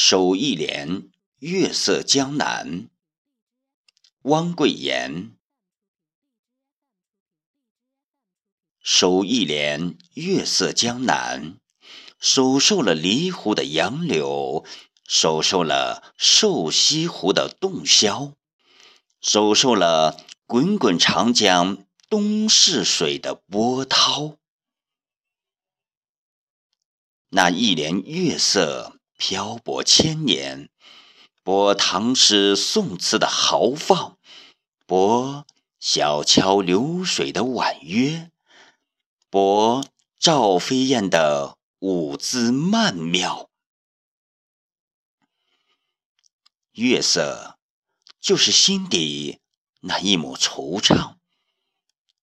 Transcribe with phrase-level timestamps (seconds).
[0.00, 2.88] 守一帘，月色江南。
[4.22, 5.36] 汪桂岩。
[8.80, 11.58] 守一帘，月色江南。
[12.20, 14.64] 守受了离湖的杨柳，
[15.08, 18.34] 守受了瘦西湖的洞箫，
[19.20, 24.36] 守受了滚滚长江东逝水的波涛。
[27.30, 28.94] 那一帘月色。
[29.18, 30.70] 漂泊千年，
[31.42, 34.16] 博唐诗宋词的豪放，
[34.86, 35.44] 博
[35.80, 38.30] 小桥流水的婉约，
[39.28, 39.84] 博
[40.20, 43.50] 赵飞燕的舞姿曼妙。
[46.72, 47.58] 月色
[48.20, 49.40] 就是心底
[49.80, 51.16] 那一抹惆怅，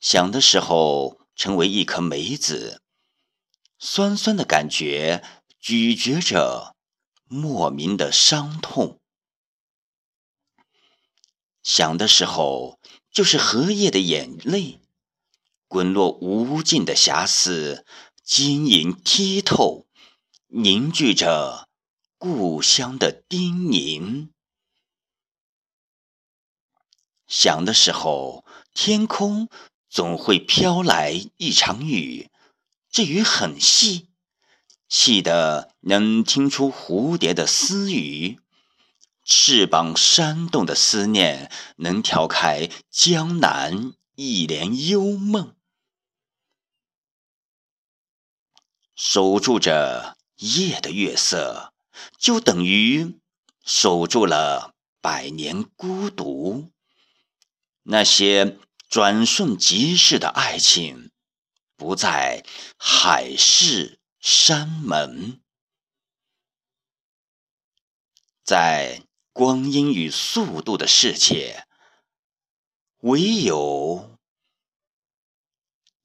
[0.00, 2.80] 想的时候成为一颗梅子，
[3.78, 5.22] 酸酸的感觉
[5.60, 6.77] 咀嚼着。
[7.28, 9.00] 莫名的伤痛，
[11.62, 14.80] 想的时候就是荷叶的眼泪，
[15.66, 17.84] 滚落无尽的遐思，
[18.22, 19.86] 晶莹剔透，
[20.46, 21.68] 凝聚着
[22.16, 24.30] 故乡的叮咛。
[27.26, 29.50] 想的时候，天空
[29.90, 32.30] 总会飘来一场雨，
[32.88, 34.08] 这雨很细。
[34.88, 38.40] 细得能听出蝴蝶的私语，
[39.24, 45.54] 翅膀扇动的思念，能挑开江南一帘幽梦。
[48.96, 51.74] 守住着夜的月色，
[52.18, 53.20] 就等于
[53.64, 56.72] 守住了百年孤独。
[57.82, 61.10] 那些转瞬即逝的爱情，
[61.76, 62.44] 不在
[62.76, 63.97] 海市。
[64.20, 65.40] 山门，
[68.42, 71.68] 在光阴与速度的世界，
[72.98, 74.18] 唯有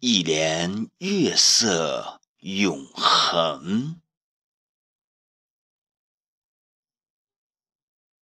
[0.00, 4.01] 一帘月色永恒。